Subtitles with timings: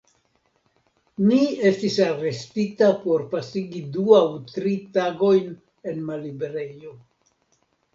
[1.31, 1.37] Mi
[1.73, 4.25] estis arestita por pasigi du aŭ
[4.57, 5.57] tri tagojn
[5.95, 7.01] en malliberejo.